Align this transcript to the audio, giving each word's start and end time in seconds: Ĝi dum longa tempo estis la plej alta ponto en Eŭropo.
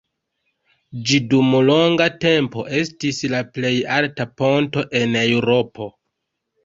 Ĝi 1.09 1.19
dum 1.33 1.51
longa 1.67 2.07
tempo 2.25 2.65
estis 2.79 3.21
la 3.35 3.43
plej 3.59 3.73
alta 3.99 4.27
ponto 4.41 4.85
en 5.03 5.19
Eŭropo. 5.27 5.93